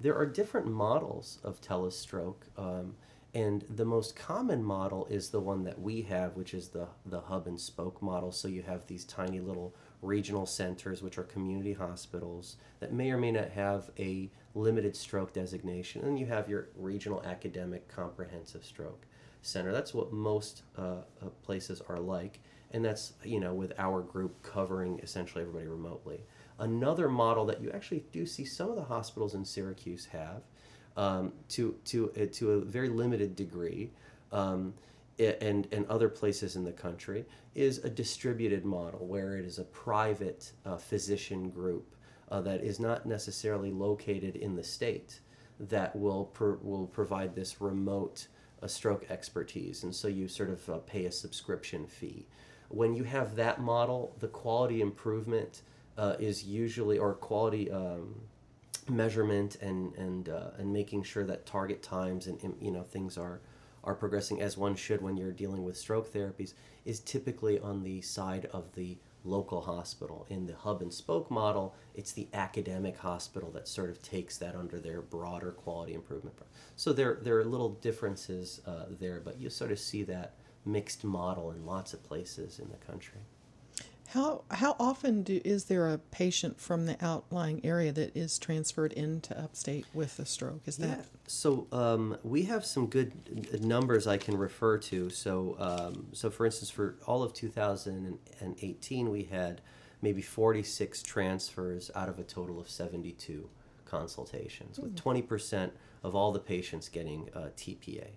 there 0.00 0.16
are 0.16 0.26
different 0.26 0.66
models 0.66 1.38
of 1.44 1.60
telestroke, 1.60 2.42
um, 2.58 2.96
and 3.32 3.64
the 3.70 3.84
most 3.84 4.16
common 4.16 4.64
model 4.64 5.06
is 5.06 5.28
the 5.28 5.38
one 5.38 5.62
that 5.62 5.80
we 5.80 6.02
have, 6.02 6.34
which 6.34 6.52
is 6.52 6.70
the 6.70 6.88
the 7.06 7.20
hub 7.20 7.46
and 7.46 7.60
spoke 7.60 8.02
model. 8.02 8.32
So 8.32 8.48
you 8.48 8.62
have 8.62 8.88
these 8.88 9.04
tiny 9.04 9.38
little 9.38 9.72
regional 10.02 10.46
centers, 10.46 11.00
which 11.00 11.16
are 11.16 11.22
community 11.22 11.72
hospitals 11.72 12.56
that 12.80 12.92
may 12.92 13.12
or 13.12 13.18
may 13.18 13.30
not 13.30 13.50
have 13.50 13.92
a 14.00 14.28
limited 14.56 14.96
stroke 14.96 15.32
designation, 15.32 16.02
and 16.02 16.18
you 16.18 16.26
have 16.26 16.48
your 16.48 16.70
regional 16.74 17.22
academic 17.22 17.86
comprehensive 17.86 18.64
stroke 18.64 19.06
center. 19.42 19.70
That's 19.70 19.94
what 19.94 20.12
most 20.12 20.62
uh, 20.76 21.02
uh, 21.22 21.28
places 21.44 21.80
are 21.88 22.00
like 22.00 22.40
and 22.72 22.84
that's 22.84 23.12
you 23.24 23.38
know 23.38 23.54
with 23.54 23.72
our 23.78 24.00
group 24.00 24.42
covering 24.42 24.98
essentially 25.02 25.42
everybody 25.42 25.66
remotely. 25.66 26.20
Another 26.58 27.08
model 27.08 27.44
that 27.46 27.60
you 27.60 27.70
actually 27.70 28.04
do 28.12 28.26
see 28.26 28.44
some 28.44 28.70
of 28.70 28.76
the 28.76 28.82
hospitals 28.82 29.34
in 29.34 29.44
Syracuse 29.44 30.06
have, 30.06 30.42
um, 30.96 31.32
to 31.50 31.76
to 31.84 32.10
uh, 32.20 32.26
to 32.32 32.52
a 32.52 32.60
very 32.60 32.88
limited 32.88 33.36
degree, 33.36 33.90
um, 34.32 34.74
and 35.18 35.68
and 35.70 35.86
other 35.86 36.08
places 36.08 36.56
in 36.56 36.64
the 36.64 36.72
country 36.72 37.24
is 37.54 37.78
a 37.78 37.90
distributed 37.90 38.64
model 38.64 39.06
where 39.06 39.36
it 39.36 39.44
is 39.44 39.58
a 39.58 39.64
private 39.64 40.52
uh, 40.64 40.76
physician 40.76 41.50
group 41.50 41.94
uh, 42.30 42.40
that 42.40 42.62
is 42.62 42.80
not 42.80 43.04
necessarily 43.04 43.70
located 43.70 44.36
in 44.36 44.56
the 44.56 44.64
state 44.64 45.20
that 45.60 45.94
will 45.94 46.32
will 46.62 46.86
provide 46.86 47.34
this 47.34 47.60
remote 47.60 48.28
uh, 48.62 48.66
stroke 48.66 49.10
expertise, 49.10 49.82
and 49.82 49.94
so 49.94 50.08
you 50.08 50.26
sort 50.28 50.48
of 50.48 50.68
uh, 50.70 50.78
pay 50.78 51.04
a 51.04 51.12
subscription 51.12 51.86
fee 51.86 52.26
when 52.74 52.94
you 52.94 53.04
have 53.04 53.36
that 53.36 53.60
model, 53.60 54.14
the 54.18 54.28
quality 54.28 54.80
improvement 54.80 55.62
uh, 55.98 56.16
is 56.18 56.44
usually, 56.44 56.98
or 56.98 57.14
quality 57.14 57.70
um, 57.70 58.14
measurement 58.88 59.56
and 59.60 59.94
and 59.94 60.28
uh, 60.28 60.50
and 60.58 60.72
making 60.72 61.02
sure 61.02 61.24
that 61.24 61.46
target 61.46 61.82
times 61.82 62.26
and, 62.26 62.56
you 62.60 62.70
know 62.70 62.82
things 62.82 63.16
are 63.16 63.40
are 63.84 63.94
progressing 63.94 64.40
as 64.40 64.56
one 64.56 64.76
should 64.76 65.02
when 65.02 65.16
you're 65.16 65.32
dealing 65.32 65.64
with 65.64 65.76
stroke 65.76 66.12
therapies 66.12 66.54
is 66.84 67.00
typically 67.00 67.58
on 67.58 67.82
the 67.82 68.00
side 68.00 68.46
of 68.52 68.74
the 68.74 68.96
local 69.24 69.60
hospital. 69.60 70.26
In 70.28 70.46
the 70.46 70.54
hub 70.54 70.82
and 70.82 70.92
spoke 70.92 71.30
model, 71.30 71.74
it's 71.94 72.12
the 72.12 72.28
academic 72.32 72.98
hospital 72.98 73.50
that 73.52 73.68
sort 73.68 73.90
of 73.90 74.02
takes 74.02 74.36
that 74.38 74.56
under 74.56 74.80
their 74.80 75.00
broader 75.00 75.52
quality 75.52 75.94
improvement. 75.94 76.36
So 76.76 76.92
there 76.92 77.18
there 77.22 77.38
are 77.38 77.44
little 77.44 77.70
differences 77.70 78.60
uh, 78.66 78.86
there, 78.98 79.20
but 79.20 79.40
you 79.40 79.50
sort 79.50 79.72
of 79.72 79.78
see 79.78 80.02
that 80.04 80.34
mixed 80.64 81.04
model 81.04 81.50
in 81.50 81.66
lots 81.66 81.92
of 81.92 82.02
places 82.02 82.58
in 82.58 82.70
the 82.70 82.76
country. 82.76 83.20
How 84.12 84.42
how 84.50 84.76
often 84.78 85.22
do, 85.22 85.40
is 85.42 85.64
there 85.64 85.88
a 85.88 85.96
patient 85.96 86.60
from 86.60 86.84
the 86.84 87.02
outlying 87.02 87.64
area 87.64 87.92
that 87.92 88.14
is 88.14 88.38
transferred 88.38 88.92
into 88.92 89.38
upstate 89.38 89.86
with 89.94 90.18
a 90.18 90.26
stroke? 90.26 90.60
Is 90.66 90.78
yeah. 90.78 90.88
that 90.88 91.06
so? 91.26 91.66
Um, 91.72 92.18
we 92.22 92.42
have 92.42 92.66
some 92.66 92.88
good 92.88 93.64
numbers 93.64 94.06
I 94.06 94.18
can 94.18 94.36
refer 94.36 94.76
to. 94.78 95.08
So 95.08 95.56
um, 95.58 96.08
so 96.12 96.28
for 96.28 96.44
instance, 96.44 96.68
for 96.68 96.96
all 97.06 97.22
of 97.22 97.32
2018, 97.32 99.10
we 99.10 99.24
had 99.24 99.62
maybe 100.02 100.20
46 100.20 101.02
transfers 101.02 101.90
out 101.94 102.10
of 102.10 102.18
a 102.18 102.24
total 102.24 102.60
of 102.60 102.68
72 102.68 103.48
consultations, 103.86 104.78
mm. 104.78 104.82
with 104.82 104.96
20 104.96 105.22
percent 105.22 105.72
of 106.02 106.14
all 106.14 106.32
the 106.32 106.38
patients 106.38 106.90
getting 106.90 107.30
uh, 107.34 107.48
TPA. 107.56 108.08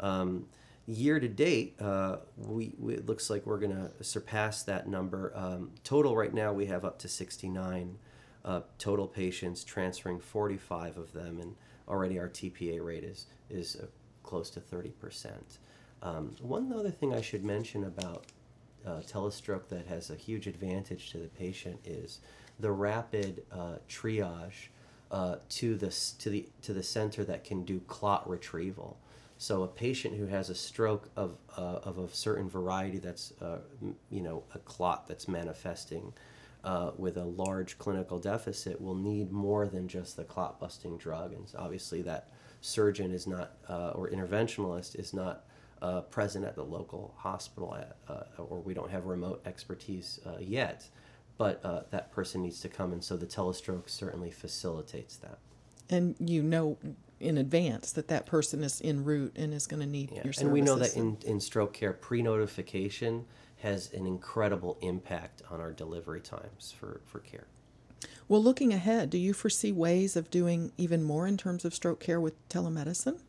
Um, 0.00 0.46
year 0.86 1.18
to 1.18 1.28
date, 1.28 1.80
uh, 1.80 2.18
we, 2.36 2.72
we, 2.78 2.94
it 2.94 3.06
looks 3.06 3.28
like 3.28 3.44
we're 3.46 3.58
going 3.58 3.74
to 3.74 4.04
surpass 4.04 4.62
that 4.64 4.88
number. 4.88 5.32
Um, 5.34 5.72
total 5.84 6.16
right 6.16 6.32
now, 6.32 6.52
we 6.52 6.66
have 6.66 6.84
up 6.84 6.98
to 7.00 7.08
69 7.08 7.98
uh, 8.44 8.60
total 8.78 9.08
patients, 9.08 9.64
transferring 9.64 10.20
45 10.20 10.96
of 10.96 11.12
them, 11.12 11.40
and 11.40 11.56
already 11.88 12.18
our 12.18 12.28
TPA 12.28 12.84
rate 12.84 13.04
is 13.04 13.26
is 13.50 13.76
uh, 13.76 13.86
close 14.22 14.50
to 14.50 14.60
30 14.60 14.90
percent. 14.90 15.58
Um, 16.02 16.34
one 16.40 16.72
other 16.72 16.90
thing 16.90 17.14
I 17.14 17.20
should 17.20 17.44
mention 17.44 17.84
about 17.84 18.26
uh, 18.86 19.00
telestroke 19.00 19.68
that 19.68 19.86
has 19.86 20.10
a 20.10 20.14
huge 20.14 20.46
advantage 20.46 21.10
to 21.10 21.18
the 21.18 21.28
patient 21.28 21.80
is 21.84 22.20
the 22.60 22.70
rapid 22.70 23.42
uh, 23.50 23.76
triage 23.88 24.68
uh, 25.10 25.36
to 25.48 25.76
the 25.76 25.90
to 26.18 26.30
the 26.30 26.48
to 26.62 26.72
the 26.72 26.82
center 26.82 27.24
that 27.24 27.44
can 27.44 27.64
do 27.64 27.80
clot 27.80 28.28
retrieval. 28.28 28.98
So 29.38 29.62
a 29.62 29.68
patient 29.68 30.16
who 30.16 30.26
has 30.26 30.48
a 30.48 30.54
stroke 30.54 31.10
of, 31.14 31.36
uh, 31.56 31.80
of 31.84 31.98
a 31.98 32.08
certain 32.08 32.48
variety 32.48 32.98
that's, 32.98 33.32
uh, 33.42 33.58
you 34.10 34.22
know, 34.22 34.44
a 34.54 34.58
clot 34.60 35.06
that's 35.06 35.28
manifesting 35.28 36.14
uh, 36.64 36.92
with 36.96 37.16
a 37.16 37.24
large 37.24 37.78
clinical 37.78 38.18
deficit 38.18 38.80
will 38.80 38.94
need 38.94 39.30
more 39.30 39.68
than 39.68 39.88
just 39.88 40.16
the 40.16 40.24
clot 40.24 40.58
busting 40.58 40.96
drug. 40.96 41.32
And 41.32 41.46
obviously 41.58 42.02
that 42.02 42.30
surgeon 42.62 43.12
is 43.12 43.26
not, 43.26 43.52
uh, 43.68 43.90
or 43.90 44.10
interventionalist 44.10 44.98
is 44.98 45.12
not 45.12 45.44
uh, 45.82 46.00
present 46.00 46.44
at 46.46 46.56
the 46.56 46.64
local 46.64 47.14
hospital 47.18 47.74
at, 47.74 47.96
uh, 48.08 48.42
or 48.42 48.60
we 48.60 48.72
don't 48.72 48.90
have 48.90 49.04
remote 49.04 49.42
expertise 49.44 50.18
yet. 50.40 50.88
But 51.38 51.62
that 51.90 52.10
person 52.12 52.42
needs 52.42 52.60
to 52.60 52.68
come, 52.70 52.94
and 52.94 53.04
so 53.04 53.14
the 53.14 53.26
telestroke 53.26 53.90
certainly 53.90 54.30
facilitates 54.30 55.16
that. 55.16 55.38
And 55.90 56.16
you 56.18 56.42
know 56.42 56.78
in 57.20 57.38
advance 57.38 57.92
that 57.92 58.08
that 58.08 58.26
person 58.26 58.62
is 58.62 58.80
en 58.84 59.04
route 59.04 59.32
and 59.36 59.54
is 59.54 59.66
going 59.66 59.80
to 59.80 59.86
need 59.86 60.10
yeah. 60.10 60.22
your 60.24 60.32
services. 60.32 60.42
And 60.42 60.52
we 60.52 60.60
know 60.60 60.76
that 60.76 60.96
in, 60.96 61.16
in 61.24 61.40
stroke 61.40 61.72
care, 61.72 61.92
pre-notification 61.92 63.24
has 63.62 63.92
an 63.92 64.06
incredible 64.06 64.76
impact 64.82 65.42
on 65.50 65.60
our 65.60 65.72
delivery 65.72 66.20
times 66.20 66.74
for, 66.78 67.00
for 67.06 67.20
care. 67.20 67.46
Well, 68.28 68.42
looking 68.42 68.72
ahead, 68.72 69.10
do 69.10 69.18
you 69.18 69.32
foresee 69.32 69.72
ways 69.72 70.16
of 70.16 70.30
doing 70.30 70.72
even 70.76 71.02
more 71.02 71.26
in 71.26 71.36
terms 71.36 71.64
of 71.64 71.74
stroke 71.74 72.00
care 72.00 72.20
with 72.20 72.48
telemedicine? 72.48 73.20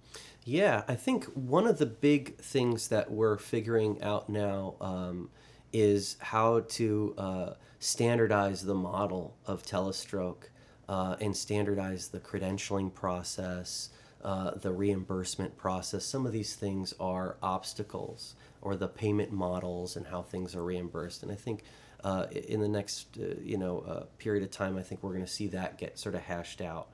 Yeah, 0.43 0.83
I 0.87 0.95
think 0.95 1.25
one 1.25 1.67
of 1.67 1.77
the 1.77 1.85
big 1.85 2.37
things 2.37 2.87
that 2.87 3.11
we're 3.11 3.37
figuring 3.37 4.01
out 4.01 4.29
now 4.29 4.75
um, 4.81 5.29
is 5.71 6.17
how 6.19 6.61
to 6.61 7.13
uh, 7.17 7.53
standardize 7.79 8.63
the 8.63 8.73
model 8.73 9.37
of 9.45 9.63
telestroke 9.63 10.49
uh, 10.89 11.15
and 11.19 11.35
standardize 11.35 12.09
the 12.09 12.19
credentialing 12.19 12.93
process, 12.93 13.89
uh, 14.23 14.51
the 14.51 14.71
reimbursement 14.71 15.57
process. 15.57 16.05
Some 16.05 16.25
of 16.25 16.31
these 16.31 16.55
things 16.55 16.93
are 16.99 17.37
obstacles, 17.41 18.35
or 18.61 18.75
the 18.75 18.87
payment 18.87 19.31
models 19.31 19.95
and 19.95 20.07
how 20.07 20.21
things 20.21 20.55
are 20.55 20.63
reimbursed. 20.63 21.23
And 21.23 21.31
I 21.31 21.35
think 21.35 21.63
uh, 22.03 22.27
in 22.31 22.61
the 22.61 22.69
next 22.69 23.17
uh, 23.19 23.35
you 23.41 23.57
know 23.57 23.79
uh, 23.79 24.03
period 24.17 24.43
of 24.43 24.51
time, 24.51 24.77
I 24.77 24.83
think 24.83 25.03
we're 25.03 25.13
going 25.13 25.25
to 25.25 25.31
see 25.31 25.47
that 25.47 25.77
get 25.77 25.97
sort 25.99 26.15
of 26.15 26.21
hashed 26.21 26.61
out. 26.61 26.89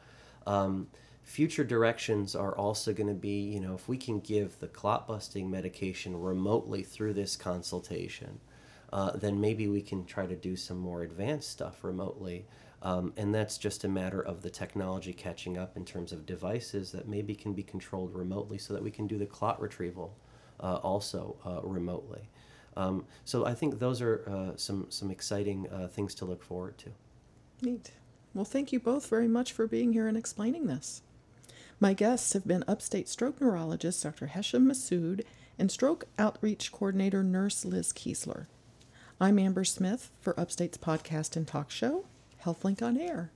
Um, 0.45 0.87
future 1.23 1.63
directions 1.63 2.35
are 2.35 2.55
also 2.57 2.93
going 2.93 3.07
to 3.07 3.13
be 3.13 3.41
you 3.41 3.59
know 3.59 3.73
if 3.73 3.87
we 3.87 3.97
can 3.97 4.19
give 4.19 4.59
the 4.59 4.67
clot 4.67 5.07
busting 5.07 5.49
medication 5.49 6.19
remotely 6.19 6.83
through 6.83 7.13
this 7.13 7.35
consultation 7.35 8.39
uh, 8.91 9.11
then 9.11 9.39
maybe 9.39 9.67
we 9.67 9.81
can 9.81 10.05
try 10.05 10.25
to 10.25 10.35
do 10.35 10.55
some 10.55 10.77
more 10.77 11.01
advanced 11.01 11.49
stuff 11.49 11.83
remotely 11.83 12.45
um, 12.83 13.13
and 13.17 13.33
that's 13.33 13.57
just 13.57 13.83
a 13.83 13.89
matter 13.89 14.21
of 14.21 14.43
the 14.43 14.49
technology 14.49 15.13
catching 15.13 15.57
up 15.57 15.75
in 15.75 15.85
terms 15.85 16.11
of 16.11 16.25
devices 16.25 16.91
that 16.91 17.07
maybe 17.07 17.33
can 17.33 17.53
be 17.53 17.63
controlled 17.63 18.13
remotely 18.13 18.57
so 18.57 18.73
that 18.73 18.83
we 18.83 18.91
can 18.91 19.07
do 19.07 19.17
the 19.17 19.25
clot 19.25 19.59
retrieval 19.59 20.15
uh, 20.59 20.75
also 20.75 21.35
uh, 21.45 21.67
remotely 21.67 22.29
um, 22.75 23.05
so 23.23 23.45
I 23.45 23.53
think 23.53 23.79
those 23.79 24.01
are 24.01 24.23
uh, 24.27 24.57
some 24.57 24.87
some 24.89 25.11
exciting 25.11 25.67
uh, 25.71 25.87
things 25.87 26.15
to 26.15 26.25
look 26.25 26.43
forward 26.43 26.77
to. 26.79 26.91
Neat. 27.61 27.91
Well, 28.33 28.45
thank 28.45 28.71
you 28.71 28.79
both 28.79 29.07
very 29.07 29.27
much 29.27 29.53
for 29.53 29.67
being 29.67 29.93
here 29.93 30.07
and 30.07 30.17
explaining 30.17 30.65
this. 30.65 31.01
My 31.79 31.93
guests 31.93 32.33
have 32.33 32.47
been 32.47 32.63
upstate 32.67 33.07
stroke 33.07 33.39
neurologist 33.39 34.01
Dr. 34.01 34.27
Hesham 34.27 34.65
Masoud 34.65 35.23
and 35.59 35.69
stroke 35.69 36.05
outreach 36.17 36.71
coordinator 36.71 37.23
nurse 37.23 37.63
Liz 37.63 37.93
Keesler. 37.93 38.47
I'm 39.21 39.37
Amber 39.37 39.63
Smith 39.63 40.09
for 40.19 40.37
Upstate's 40.39 40.77
podcast 40.77 41.35
and 41.35 41.47
talk 41.47 41.69
show, 41.69 42.05
HealthLink 42.43 42.81
on 42.81 42.97
Air. 42.97 43.31